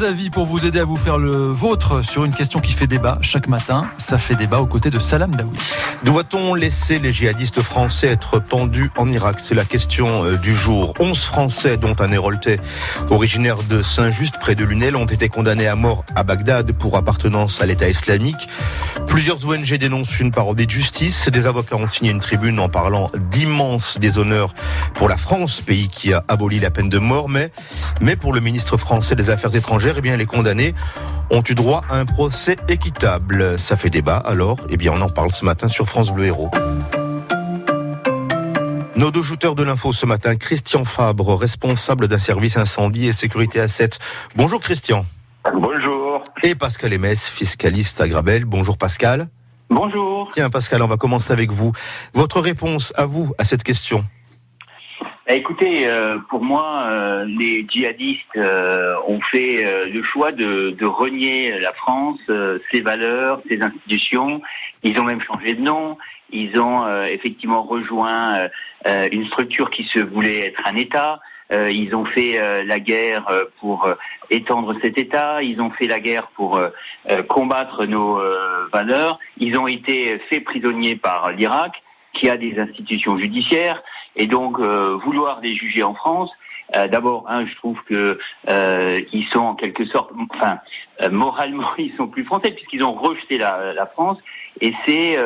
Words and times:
Deux 0.00 0.06
avis 0.06 0.30
pour 0.30 0.46
vous 0.46 0.64
aider 0.64 0.78
à 0.78 0.84
vous 0.84 0.96
faire 0.96 1.18
le 1.18 1.52
vôtre 1.52 2.02
sur 2.02 2.24
une 2.24 2.32
question 2.32 2.60
qui 2.60 2.72
fait 2.72 2.86
débat 2.86 3.18
chaque 3.20 3.48
matin. 3.48 3.82
Ça 3.98 4.16
fait 4.16 4.34
débat 4.34 4.58
aux 4.58 4.66
côtés 4.66 4.88
de 4.88 4.98
Salam 4.98 5.34
Daoui. 5.34 5.58
Doit-on 6.04 6.54
laisser 6.54 6.98
les 6.98 7.12
djihadistes 7.12 7.60
français 7.60 8.06
être 8.06 8.38
pendus 8.38 8.90
en 8.96 9.06
Irak? 9.08 9.40
C'est 9.40 9.54
la 9.54 9.66
question 9.66 10.24
euh, 10.24 10.36
du 10.38 10.54
jour. 10.54 10.94
11 11.00 11.18
Français, 11.18 11.76
dont 11.76 11.94
un 11.98 12.10
Héroltais 12.12 12.56
originaire 13.10 13.62
de 13.68 13.82
Saint-Just, 13.82 14.38
près 14.40 14.54
de 14.54 14.64
Lunel, 14.64 14.96
ont 14.96 15.04
été 15.04 15.28
condamnés 15.28 15.66
à 15.66 15.76
mort 15.76 16.06
à 16.16 16.22
Bagdad 16.22 16.72
pour 16.72 16.96
appartenance 16.96 17.60
à 17.60 17.66
l'État 17.66 17.90
islamique. 17.90 18.48
Plusieurs 19.06 19.46
ONG 19.46 19.74
dénoncent 19.74 20.18
une 20.18 20.30
parodie 20.30 20.64
de 20.64 20.70
justice. 20.70 21.28
Des 21.28 21.44
avocats 21.44 21.76
ont 21.76 21.86
signé 21.86 22.10
une 22.10 22.20
tribune 22.20 22.58
en 22.58 22.70
parlant 22.70 23.10
d'immenses 23.30 23.98
déshonneurs 23.98 24.54
pour 24.94 25.10
la 25.10 25.18
France, 25.18 25.60
pays 25.60 25.88
qui 25.88 26.14
a 26.14 26.24
aboli 26.28 26.58
la 26.58 26.70
peine 26.70 26.88
de 26.88 26.98
mort. 26.98 27.28
Mais, 27.28 27.50
mais 28.00 28.16
pour 28.16 28.32
le 28.32 28.40
ministre 28.40 28.78
français 28.78 29.14
des 29.14 29.28
Affaires 29.28 29.54
étrangères, 29.54 29.89
eh 29.98 30.00
bien, 30.00 30.16
les 30.16 30.26
condamnés 30.26 30.74
ont 31.30 31.42
eu 31.48 31.54
droit 31.54 31.82
à 31.88 31.98
un 31.98 32.04
procès 32.04 32.56
équitable. 32.68 33.58
Ça 33.58 33.76
fait 33.76 33.90
débat, 33.90 34.16
alors, 34.16 34.58
eh 34.68 34.76
bien, 34.76 34.92
on 34.92 35.00
en 35.00 35.08
parle 35.08 35.30
ce 35.30 35.44
matin 35.44 35.68
sur 35.68 35.88
France 35.88 36.12
Bleu 36.12 36.26
Héros. 36.26 36.50
Nos 38.96 39.10
deux 39.10 39.22
shooters 39.22 39.54
de 39.54 39.62
l'info 39.62 39.92
ce 39.92 40.04
matin, 40.04 40.36
Christian 40.36 40.84
Fabre, 40.84 41.34
responsable 41.34 42.06
d'un 42.06 42.18
service 42.18 42.56
incendie 42.56 43.06
et 43.06 43.12
sécurité 43.12 43.58
à 43.60 43.68
7. 43.68 43.98
Bonjour 44.36 44.60
Christian. 44.60 45.06
Bonjour. 45.54 46.22
Et 46.42 46.54
Pascal 46.54 46.92
Emès, 46.92 47.30
fiscaliste 47.30 48.00
à 48.00 48.08
Grabel. 48.08 48.44
Bonjour 48.44 48.76
Pascal. 48.76 49.28
Bonjour. 49.70 50.28
Tiens 50.34 50.50
Pascal, 50.50 50.82
on 50.82 50.86
va 50.86 50.98
commencer 50.98 51.32
avec 51.32 51.50
vous. 51.50 51.72
Votre 52.12 52.40
réponse 52.40 52.92
à 52.96 53.06
vous 53.06 53.32
à 53.38 53.44
cette 53.44 53.62
question 53.62 54.04
écoutez, 55.34 55.86
euh, 55.86 56.18
pour 56.28 56.42
moi, 56.42 56.84
euh, 56.88 57.24
les 57.24 57.66
djihadistes 57.68 58.36
euh, 58.36 58.94
ont 59.06 59.20
fait 59.20 59.86
le 59.88 60.02
choix 60.02 60.32
de, 60.32 60.70
de, 60.70 60.86
renier 60.86 61.58
la 61.60 61.72
France, 61.72 62.20
ses 62.70 62.80
valeurs, 62.80 63.40
ses 63.48 63.60
institutions. 63.62 64.40
Ils 64.82 64.98
ont 64.98 65.04
même 65.04 65.20
changé 65.20 65.54
de 65.54 65.60
nom. 65.60 65.98
Ils 66.32 66.58
ont 66.60 66.86
effectivement 67.04 67.62
rejoint 67.62 68.48
une 68.86 69.26
structure 69.26 69.70
qui 69.70 69.84
se 69.84 69.98
voulait 69.98 70.46
être 70.46 70.62
un 70.64 70.76
État. 70.76 71.20
ils 71.50 71.94
ont 71.94 72.04
fait 72.04 72.64
la 72.64 72.78
guerre 72.78 73.26
pour 73.58 73.88
étendre 74.30 74.76
cet 74.80 74.96
État. 74.96 75.42
Ils 75.42 75.60
ont 75.60 75.70
fait 75.70 75.88
la 75.88 75.98
guerre 75.98 76.28
pour 76.28 76.60
combattre 77.28 77.84
nos 77.84 78.20
valeurs. 78.72 79.18
Ils 79.38 79.58
ont 79.58 79.66
été 79.66 80.18
faits 80.30 80.44
prisonniers 80.44 80.96
par 80.96 81.32
l'Irak 81.32 81.82
qui 82.12 82.28
a 82.28 82.36
des 82.36 82.58
institutions 82.58 83.18
judiciaires, 83.18 83.82
et 84.16 84.26
donc 84.26 84.58
euh, 84.58 84.98
vouloir 85.04 85.40
les 85.40 85.54
juger 85.54 85.82
en 85.82 85.94
France, 85.94 86.30
euh, 86.76 86.86
D'abord, 86.86 87.24
un, 87.28 87.46
je 87.46 87.56
trouve 87.56 87.82
que 87.88 88.16
euh, 88.48 89.00
sont 89.32 89.40
en 89.40 89.54
quelque 89.56 89.84
sorte, 89.86 90.12
enfin, 90.30 90.60
moralement, 91.10 91.66
ils 91.78 91.92
sont 91.96 92.06
plus 92.06 92.24
français 92.24 92.52
puisqu'ils 92.52 92.84
ont 92.84 92.92
rejeté 92.92 93.38
la, 93.38 93.72
la, 93.72 93.86
France, 93.86 94.18
et 94.60 94.72
c'est 94.86 95.16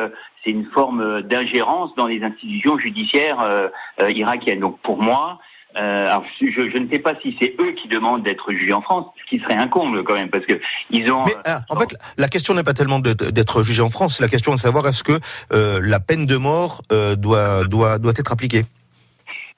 c'est 0.43 0.49
une 0.49 0.65
forme 0.65 1.21
d'ingérence 1.21 1.93
dans 1.95 2.07
les 2.07 2.23
institutions 2.23 2.79
judiciaires 2.79 3.69
irakiennes. 3.99 4.59
Donc, 4.59 4.79
pour 4.79 4.99
moi, 4.99 5.39
euh, 5.77 6.07
alors, 6.07 6.23
je, 6.39 6.77
ne 6.77 6.89
sais 6.89 6.99
pas 6.99 7.13
si 7.21 7.35
c'est 7.39 7.55
eux 7.59 7.73
qui 7.73 7.87
demandent 7.87 8.23
d'être 8.23 8.51
jugés 8.51 8.73
en 8.73 8.81
France, 8.81 9.07
ce 9.19 9.29
qui 9.29 9.43
serait 9.43 9.55
un 9.55 9.67
comble 9.67 10.03
quand 10.03 10.13
même, 10.13 10.29
parce 10.29 10.45
que 10.45 10.59
ils 10.89 11.11
ont. 11.11 11.25
Mais, 11.25 11.35
euh, 11.47 11.57
en 11.69 11.77
fait, 11.77 11.95
la 12.17 12.29
question 12.29 12.53
n'est 12.53 12.63
pas 12.63 12.73
tellement 12.73 12.99
d'être 12.99 13.63
jugé 13.63 13.81
en 13.81 13.89
France, 13.89 14.17
c'est 14.17 14.23
la 14.23 14.29
question 14.29 14.53
de 14.53 14.59
savoir 14.59 14.87
est-ce 14.87 15.03
que 15.03 15.19
euh, 15.51 15.81
la 15.83 15.99
peine 15.99 16.25
de 16.25 16.37
mort 16.37 16.81
euh, 16.91 17.15
doit 17.15 17.65
doit 17.65 17.97
doit 17.97 18.13
être 18.15 18.31
appliquée. 18.31 18.63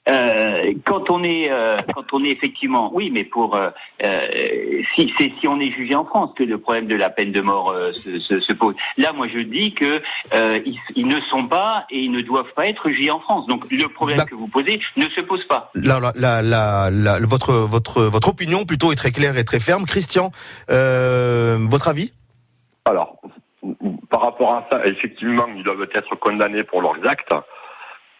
Euh, 0.08 0.72
quand 0.84 1.10
on 1.10 1.22
est, 1.22 1.50
euh, 1.50 1.76
quand 1.94 2.12
on 2.12 2.24
est 2.24 2.30
effectivement, 2.30 2.90
oui, 2.94 3.10
mais 3.12 3.24
pour 3.24 3.56
euh, 3.56 3.70
si 4.94 5.12
c'est 5.18 5.32
si 5.40 5.48
on 5.48 5.60
est 5.60 5.70
jugé 5.70 5.94
en 5.94 6.04
France 6.04 6.30
que 6.36 6.44
le 6.44 6.58
problème 6.58 6.86
de 6.86 6.96
la 6.96 7.10
peine 7.10 7.32
de 7.32 7.40
mort 7.40 7.74
se, 7.92 8.18
se, 8.18 8.40
se, 8.40 8.52
pose. 8.52 8.74
Là, 8.96 9.12
moi, 9.12 9.26
je 9.28 9.40
dis 9.40 9.74
que 9.74 10.00
ils, 10.34 10.78
ils, 10.96 11.06
ne 11.06 11.20
sont 11.22 11.46
pas 11.46 11.86
et 11.90 12.00
ils 12.00 12.10
ne 12.10 12.20
doivent 12.20 12.52
pas 12.54 12.66
être 12.66 12.88
jugés 12.88 13.10
en 13.10 13.20
France. 13.20 13.46
Donc, 13.46 13.70
le 13.70 13.88
problème 13.88 14.24
que 14.24 14.34
vous 14.34 14.48
posez 14.48 14.80
ne 14.96 15.08
se 15.08 15.20
pose 15.20 15.44
pas. 15.44 15.70
La, 15.74 16.00
la, 16.14 16.42
la, 16.42 16.90
la, 16.90 17.18
votre 17.20 17.52
votre 17.52 18.02
votre 18.02 18.28
opinion 18.28 18.64
plutôt 18.64 18.92
est 18.92 18.96
très 18.96 19.10
claire 19.10 19.36
et 19.36 19.44
très 19.44 19.60
ferme. 19.60 19.84
Christian, 19.84 20.30
votre 20.68 21.88
avis? 21.88 22.12
Alors, 22.86 23.20
par 24.10 24.22
rapport 24.22 24.54
à 24.54 24.66
ça, 24.70 24.86
effectivement, 24.86 25.46
ils 25.54 25.62
doivent 25.62 25.86
être 25.94 26.14
condamnés 26.16 26.64
pour 26.64 26.80
leurs 26.80 26.98
actes. 27.06 27.34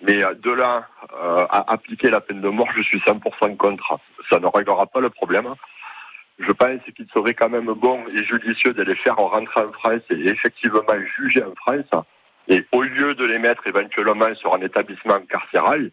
Mais 0.03 0.25
euh, 0.25 0.35
de 0.35 0.51
là 0.51 0.87
euh, 1.13 1.47
à 1.51 1.73
appliquer 1.73 2.11
la 2.11 2.21
peine 2.21 2.41
de 2.41 2.49
mort, 2.49 2.69
je 2.77 2.83
suis 2.83 2.99
100% 3.01 3.57
contre. 3.57 3.99
Ça 4.31 4.39
ne 4.39 4.47
réglera 4.47 4.87
pas 4.87 5.01
le 5.01 5.11
problème. 5.11 5.55
Je 6.39 6.53
pense 6.53 6.81
qu'il 6.95 7.07
serait 7.13 7.35
quand 7.35 7.49
même 7.49 7.73
bon 7.73 8.05
et 8.09 8.25
judicieux 8.25 8.73
de 8.73 8.83
les 8.83 8.95
faire 8.95 9.17
rentrer 9.17 9.61
en 9.61 9.73
France 9.73 10.03
et 10.11 10.29
effectivement 10.29 10.83
juger 11.17 11.43
en 11.43 11.55
France. 11.57 12.05
Et 12.47 12.65
au 12.73 12.83
lieu 12.83 13.15
de 13.15 13.27
les 13.27 13.39
mettre 13.39 13.67
éventuellement 13.67 14.33
sur 14.37 14.55
un 14.55 14.61
établissement 14.61 15.19
carcéral, 15.29 15.91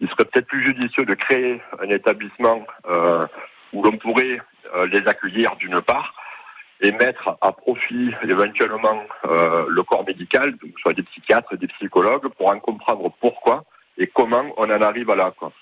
il 0.00 0.08
serait 0.10 0.26
peut-être 0.26 0.46
plus 0.46 0.64
judicieux 0.64 1.06
de 1.06 1.14
créer 1.14 1.62
un 1.80 1.88
établissement 1.88 2.66
euh, 2.88 3.26
où 3.72 3.82
l'on 3.82 3.96
pourrait 3.96 4.40
les 4.90 5.06
accueillir 5.06 5.56
d'une 5.56 5.80
part, 5.80 6.12
et 6.80 6.92
mettre 6.92 7.36
à 7.40 7.52
profit 7.52 8.12
éventuellement 8.28 9.02
euh, 9.24 9.66
le 9.68 9.82
corps 9.82 10.04
médical, 10.06 10.52
donc 10.52 10.72
soit 10.80 10.92
des 10.92 11.02
psychiatres, 11.02 11.56
des 11.56 11.68
psychologues, 11.68 12.28
pour 12.36 12.48
en 12.48 12.58
comprendre 12.58 13.10
pourquoi 13.20 13.64
et 13.98 14.06
comment 14.06 14.44
on 14.56 14.64
en 14.64 14.82
arrive 14.82 15.10
à 15.10 15.16
là. 15.16 15.32
Quoi. 15.38 15.52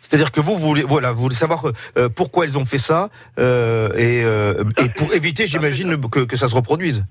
C'est-à-dire 0.00 0.32
que 0.32 0.40
vous, 0.40 0.54
vous 0.54 0.66
voulez, 0.66 0.82
voilà, 0.82 1.12
vous 1.12 1.22
voulez 1.22 1.34
savoir 1.34 1.64
euh, 1.98 2.08
pourquoi 2.08 2.46
ils 2.46 2.56
ont 2.56 2.64
fait 2.64 2.78
ça 2.78 3.10
euh, 3.38 3.90
et, 3.96 4.20
et, 4.82 4.88
pour 4.96 5.12
éviter, 5.12 5.46
j'imagine, 5.46 6.00
que, 6.08 6.20
que, 6.20 6.36
ça 6.36 6.48
se 6.48 6.54
reproduise. 6.54 7.04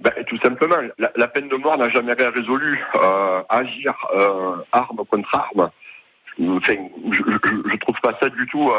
Ben, 0.00 0.12
tout 0.28 0.38
simplement, 0.38 0.76
la, 0.98 1.10
la 1.16 1.28
peine 1.28 1.48
de 1.48 1.56
mort 1.56 1.78
n'a 1.78 1.88
jamais 1.88 2.12
rien 2.12 2.30
résolu. 2.30 2.84
Agir 3.48 3.94
arme 4.72 5.04
contre 5.08 5.34
arme, 5.34 5.70
enfin, 6.40 6.74
je, 7.10 7.22
je, 7.26 7.70
je, 7.70 7.76
trouve 7.78 7.96
pas 8.02 8.12
ça 8.20 8.28
du 8.28 8.46
tout 8.46 8.70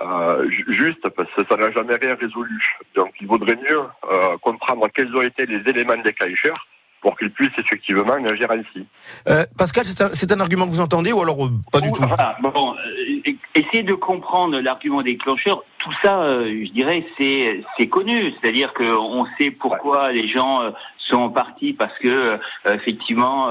euh, 0.00 0.48
juste 0.68 1.08
parce 1.10 1.30
que 1.32 1.42
ça 1.48 1.56
n'a 1.56 1.70
jamais 1.72 1.96
rien 1.96 2.14
résolu. 2.14 2.76
Donc 2.94 3.12
il 3.20 3.26
vaudrait 3.26 3.56
mieux 3.56 3.82
euh, 4.10 4.36
comprendre 4.40 4.86
quels 4.94 5.14
ont 5.14 5.22
été 5.22 5.46
les 5.46 5.68
éléments 5.68 6.00
déclencheurs 6.02 6.66
pour 7.00 7.16
qu'ils 7.16 7.30
puissent 7.30 7.56
effectivement 7.58 8.14
agir 8.14 8.50
ainsi. 8.50 8.86
Euh, 9.28 9.44
Pascal, 9.56 9.84
c'est 9.84 10.02
un, 10.02 10.36
un, 10.36 10.40
argument 10.40 10.66
que 10.66 10.70
vous 10.70 10.80
entendez 10.80 11.12
ou 11.12 11.22
alors 11.22 11.46
euh, 11.46 11.50
pas 11.72 11.80
du 11.80 11.92
tout? 11.92 12.02
voilà, 12.02 12.36
bon, 12.40 12.74
euh, 12.74 13.32
Essayez 13.54 13.82
de 13.82 13.94
comprendre 13.94 14.60
l'argument 14.60 15.02
déclencheur. 15.02 15.62
Tout 15.78 15.92
ça, 16.02 16.22
euh, 16.22 16.64
je 16.64 16.72
dirais, 16.72 17.06
c'est 17.16 17.62
c'est 17.76 17.86
connu. 17.88 18.32
C'est-à-dire 18.32 18.74
qu'on 18.74 19.26
sait 19.38 19.52
pourquoi 19.52 20.10
les 20.10 20.26
gens 20.26 20.60
euh, 20.60 20.70
sont 20.98 21.30
partis 21.30 21.72
parce 21.72 21.96
que 21.98 22.08
euh, 22.08 22.36
effectivement 22.74 23.48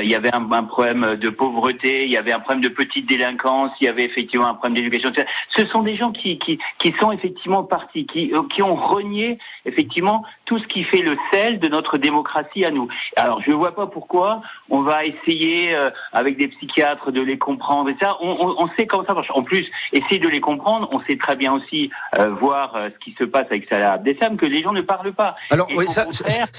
il 0.00 0.08
y 0.08 0.14
avait 0.14 0.34
un, 0.34 0.50
un, 0.50 0.64
problème 0.64 1.16
de 1.16 1.28
pauvreté, 1.28 2.04
il 2.04 2.10
y 2.10 2.16
avait 2.16 2.32
un 2.32 2.38
problème 2.38 2.62
de 2.62 2.68
petite 2.68 3.06
délinquance, 3.06 3.72
il 3.80 3.84
y 3.84 3.88
avait 3.88 4.04
effectivement 4.04 4.46
un 4.46 4.54
problème 4.54 4.74
d'éducation. 4.74 5.12
Ce 5.56 5.66
sont 5.66 5.82
des 5.82 5.96
gens 5.96 6.12
qui 6.12 6.38
qui 6.38 6.58
qui 6.78 6.94
sont 7.00 7.10
effectivement 7.12 7.64
partis, 7.64 8.06
qui 8.06 8.32
qui 8.50 8.62
ont 8.62 8.76
renié 8.76 9.38
effectivement 9.66 10.24
tout 10.46 10.58
ce 10.58 10.66
qui 10.66 10.84
fait 10.84 11.02
le 11.02 11.16
sel 11.32 11.58
de 11.58 11.68
notre 11.68 11.98
démocratie 11.98 12.64
à 12.64 12.70
nous. 12.70 12.88
Alors 13.16 13.42
je 13.42 13.50
ne 13.50 13.56
vois 13.56 13.74
pas 13.74 13.86
pourquoi 13.86 14.40
on 14.70 14.80
va 14.82 15.04
essayer 15.04 15.76
avec 16.12 16.38
des 16.38 16.48
psychiatres 16.48 17.10
de 17.10 17.20
les 17.20 17.36
comprendre 17.36 17.90
et 17.90 17.96
ça. 18.00 18.16
On, 18.20 18.30
on, 18.30 18.64
on 18.64 18.68
sait 18.76 18.86
comment 18.86 19.04
ça 19.04 19.14
marche. 19.14 19.30
En 19.34 19.42
plus, 19.42 19.68
essayer 19.92 20.20
de 20.20 20.28
les 20.28 20.40
comprendre, 20.40 20.88
on 20.92 21.00
sait 21.00 21.16
très 21.16 21.36
bien 21.36 21.52
aussi 21.52 21.63
aussi 21.64 21.90
euh, 22.18 22.30
voir 22.34 22.74
euh, 22.74 22.88
ce 22.94 23.04
qui 23.04 23.14
se 23.18 23.24
passe 23.24 23.46
avec 23.50 23.66
Salah 23.68 23.92
Abdeslam 23.94 24.36
que 24.36 24.46
les 24.46 24.62
gens 24.62 24.72
ne 24.72 24.80
parlent 24.80 25.12
pas. 25.12 25.34
Alors 25.50 25.68
oui, 25.76 25.86
ça, 25.88 26.06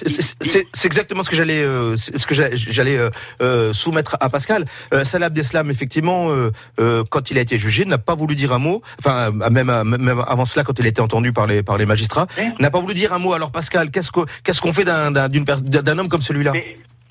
c'est 0.04 0.86
exactement 0.86 1.24
ce 1.24 1.30
que 1.30 1.36
j'allais 1.36 1.64
euh, 1.64 1.96
ce 1.96 2.26
que 2.26 2.36
j'allais 2.36 2.98
euh, 3.42 3.74
soumettre 3.74 4.18
à 4.20 4.30
Pascal. 4.30 4.66
Euh, 4.94 5.04
Salah 5.04 5.28
Abdeslam, 5.28 5.70
effectivement, 5.72 6.30
euh, 6.30 7.04
quand 7.10 7.32
il 7.32 7.38
a 7.38 7.42
été 7.42 7.58
jugé, 7.58 7.86
n'a 7.86 7.98
pas 7.98 8.16
voulu 8.16 8.36
dire 8.36 8.54
un 8.54 8.60
mot. 8.60 8.82
Enfin, 9.00 9.32
même, 9.32 9.72
même 9.84 10.24
avant 10.28 10.46
cela, 10.46 10.64
quand 10.64 10.78
il 10.80 10.86
a 10.86 10.90
été 10.90 11.02
entendu 11.02 11.32
par 11.34 11.48
les 11.48 11.64
par 11.64 11.78
les 11.78 11.86
magistrats, 11.86 12.28
n'a 12.60 12.72
pas 12.72 12.80
voulu 12.80 12.94
dire 12.94 13.14
un 13.14 13.20
mot. 13.20 13.34
Alors 13.34 13.52
Pascal, 13.52 13.92
qu'est-ce 13.92 14.12
qu'on 14.12 14.26
qu'est-ce 14.44 14.62
qu'on 14.62 14.74
fait 14.74 14.86
d'un 14.86 15.12
d'un 15.12 16.00
homme 16.00 16.10
comme 16.10 16.22
celui-là? 16.22 16.54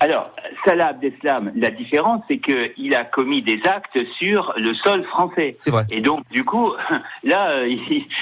Alors, 0.01 0.29
Salah 0.65 0.87
Abdeslam, 0.87 1.53
la 1.55 1.69
différence, 1.69 2.21
c'est 2.27 2.39
qu'il 2.39 2.93
a 2.95 3.05
commis 3.05 3.41
des 3.41 3.61
actes 3.65 3.97
sur 4.17 4.53
le 4.57 4.73
sol 4.73 5.05
français. 5.05 5.55
C'est 5.61 5.71
vrai. 5.71 5.85
Et 5.89 6.01
donc, 6.01 6.27
du 6.29 6.43
coup, 6.43 6.73
là, 7.23 7.51
euh, 7.51 7.75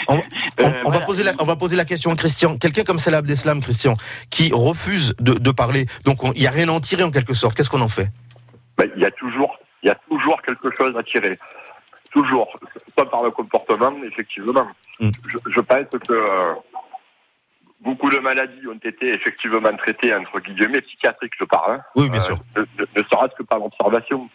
on, 0.08 0.14
on, 0.14 0.18
euh, 0.18 0.72
on 0.86 0.92
va 0.92 1.02
poser 1.02 1.24
la, 1.24 1.31
on 1.40 1.46
va 1.46 1.56
poser 1.56 1.75
la 1.75 1.86
question, 1.86 2.16
Christian. 2.16 2.58
Quelqu'un 2.58 2.84
comme 2.84 3.00
Salah 3.00 3.18
Abdeslam, 3.18 3.62
Christian, 3.62 3.96
qui 4.30 4.52
refuse 4.54 5.16
de, 5.20 5.34
de 5.34 5.52
parler, 5.52 5.88
donc 6.06 6.20
il 6.36 6.42
n'y 6.42 6.48
a 6.48 6.52
rien 6.52 6.70
à 6.70 6.74
en 6.74 6.80
tirer 6.80 7.04
en 7.04 7.12
quelque 7.12 7.34
sorte. 7.34 7.56
Qu'est-ce 7.56 7.72
qu'on 7.72 7.81
en 7.81 7.90
fait? 7.90 8.10
Ben, 8.78 8.90
Il 8.96 9.02
y 9.02 9.06
a 9.06 9.12
toujours, 9.12 9.58
il 9.81 9.88
y 9.88 9.92
a 9.92 9.96
toujours 10.08 10.42
quelque 10.44 10.69
chose 10.78 10.96
à 10.96 11.02
tirer. 11.02 11.40
Toujours. 12.12 12.56
Pas 12.96 13.06
par 13.06 13.24
le 13.24 13.31
comportement, 13.31 13.92
effectivement. 14.06 14.68
Mm. 15.00 15.10
Je, 15.28 15.38
je, 15.48 15.60
pense 15.60 15.86
que 16.08 16.14
euh, 16.14 16.54
beaucoup 17.83 18.09
de 18.09 18.18
maladies 18.19 18.68
ont 18.68 18.80
été 18.83 19.09
effectivement 19.09 19.75
traitées, 19.77 20.15
entre 20.15 20.39
guillemets, 20.39 20.81
psychiatriques, 20.81 21.33
je 21.39 21.45
parle. 21.45 21.75
Hein. 21.75 21.81
Oui, 21.95 22.09
bien 22.09 22.19
sûr. 22.19 22.38
Euh, 22.57 22.65
ne, 22.77 22.83
ne, 22.83 23.01
ne 23.01 23.03
serait-ce 23.07 23.35
que 23.35 23.44
par 23.44 23.59
l'observation. 23.59 24.30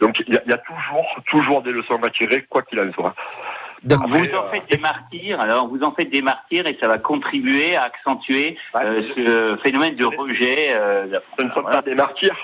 Donc 0.00 0.20
il 0.26 0.34
y, 0.34 0.52
a 0.52 0.58
toujours, 0.58 1.06
toujours 1.26 1.62
des 1.62 1.70
leçons 1.70 2.02
à 2.02 2.10
tirer, 2.10 2.44
quoi 2.48 2.62
qu'il 2.62 2.80
en 2.80 2.92
soit. 2.92 3.14
Vous 3.84 3.94
en 3.94 4.50
faites 4.50 4.70
des 4.70 4.78
martyrs, 4.78 5.40
alors 5.40 5.68
vous 5.68 5.82
en 5.82 5.92
faites 5.92 6.10
des 6.10 6.22
martyrs 6.22 6.66
et 6.66 6.78
ça 6.80 6.86
va 6.86 6.98
contribuer 6.98 7.74
à 7.74 7.82
accentuer 7.82 8.56
euh, 8.76 9.02
ce 9.16 9.62
phénomène 9.62 9.96
de 9.96 10.04
rejet. 10.04 10.74
Euh, 10.74 11.06
ce 11.38 11.44
ne 11.44 11.50
sont 11.50 11.62
pas 11.62 11.82
des 11.82 11.94
martyrs. 11.94 12.36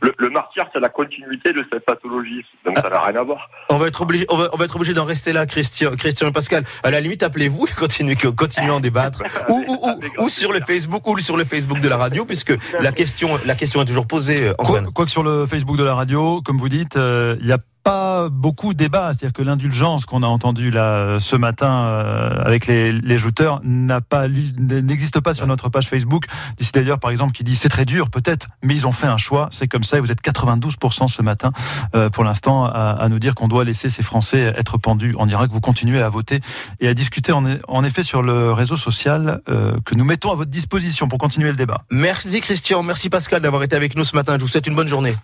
Le, 0.00 0.30
martyr, 0.30 0.66
c'est 0.72 0.80
la 0.80 0.88
continuité 0.88 1.52
de 1.52 1.64
cette 1.72 1.84
pathologie, 1.84 2.44
donc 2.64 2.76
ça 2.76 2.88
n'a 2.88 3.00
rien 3.00 3.20
à 3.20 3.22
voir. 3.22 3.48
On 3.70 3.76
va 3.76 3.86
être 3.86 4.02
obligé, 4.02 4.26
on 4.30 4.36
va, 4.36 4.64
être 4.64 4.76
obligé 4.76 4.94
d'en 4.94 5.04
rester 5.04 5.32
là, 5.32 5.46
Christian, 5.46 5.92
Christian 5.96 6.28
et 6.28 6.32
Pascal. 6.32 6.64
À 6.82 6.90
la 6.90 7.00
limite, 7.00 7.22
appelez-vous 7.22 7.66
et 7.66 7.72
continuez, 7.78 8.16
continuez 8.16 8.70
à 8.70 8.74
en 8.74 8.80
débattre, 8.80 9.22
ou, 9.48 9.64
ou, 9.68 10.24
ou, 10.24 10.28
sur 10.28 10.52
le 10.52 10.60
Facebook, 10.60 11.06
ou 11.06 11.18
sur 11.18 11.36
le 11.36 11.44
Facebook 11.44 11.80
de 11.80 11.88
la 11.88 11.96
radio, 11.96 12.24
puisque 12.24 12.54
la 12.80 12.92
question, 12.92 13.38
la 13.44 13.54
question 13.54 13.82
est 13.82 13.86
toujours 13.86 14.06
posée. 14.06 14.48
Euh, 14.48 14.54
quoi, 14.54 14.82
quoi, 14.94 15.04
que 15.04 15.10
sur 15.10 15.22
le 15.22 15.46
Facebook 15.46 15.76
de 15.76 15.84
la 15.84 15.94
radio, 15.94 16.40
comme 16.42 16.58
vous 16.58 16.68
dites, 16.68 16.96
il 16.96 17.46
y 17.46 17.52
a 17.52 17.58
pas 17.82 18.28
beaucoup 18.28 18.72
de 18.72 18.78
débat, 18.78 19.12
c'est-à-dire 19.12 19.32
que 19.32 19.42
l'indulgence 19.42 20.06
qu'on 20.06 20.22
a 20.22 20.26
entendue 20.26 20.70
là 20.70 21.18
ce 21.18 21.36
matin 21.36 21.84
euh, 21.84 22.42
avec 22.44 22.66
les, 22.66 22.92
les 22.92 23.18
jouteurs 23.18 23.60
n'a 23.64 24.00
pas 24.00 24.28
n'existe 24.28 25.20
pas 25.20 25.32
sur 25.32 25.46
notre 25.46 25.68
page 25.68 25.88
Facebook. 25.88 26.26
D'ici 26.58 26.72
d'ailleurs 26.72 26.98
par 26.98 27.10
exemple 27.10 27.32
qui 27.32 27.44
dit 27.44 27.56
c'est 27.56 27.68
très 27.68 27.84
dur 27.84 28.10
peut-être, 28.10 28.48
mais 28.62 28.74
ils 28.74 28.86
ont 28.86 28.92
fait 28.92 29.06
un 29.06 29.16
choix, 29.16 29.48
c'est 29.50 29.68
comme 29.68 29.84
ça 29.84 29.96
et 29.96 30.00
vous 30.00 30.12
êtes 30.12 30.22
92% 30.22 31.08
ce 31.08 31.22
matin 31.22 31.50
euh, 31.94 32.08
pour 32.08 32.24
l'instant 32.24 32.64
à, 32.64 32.70
à, 32.70 33.08
nous 33.08 33.18
dire 33.18 33.34
qu'on 33.34 33.48
doit 33.48 33.64
laisser 33.64 33.90
ces 33.90 34.02
Français 34.02 34.52
être 34.56 34.78
pendus 34.78 35.14
en 35.18 35.28
Irak. 35.28 35.50
Vous 35.50 35.60
continuez 35.60 36.02
à 36.02 36.08
voter 36.08 36.40
et 36.80 36.88
à 36.88 36.94
discuter 36.94 37.32
en, 37.32 37.44
en 37.68 37.84
effet 37.84 38.02
sur 38.02 38.22
le 38.22 38.52
réseau 38.52 38.76
social 38.76 39.40
euh, 39.48 39.76
que 39.84 39.94
nous 39.94 40.04
mettons 40.04 40.30
à 40.30 40.34
votre 40.34 40.50
disposition 40.50 41.08
pour 41.08 41.18
continuer 41.18 41.50
le 41.50 41.56
débat. 41.56 41.82
Merci 41.90 42.40
Christian, 42.40 42.82
merci 42.82 43.10
Pascal 43.10 43.42
d'avoir 43.42 43.62
été 43.62 43.76
avec 43.76 43.96
nous 43.96 44.04
ce 44.04 44.14
matin. 44.14 44.36
Je 44.38 44.42
vous 44.42 44.48
souhaite 44.48 44.66
une 44.66 44.76
bonne 44.76 44.88
journée. 44.88 45.14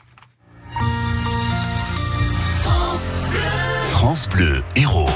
France 4.08 4.26
Bleu 4.26 4.62
Héros. 4.74 5.10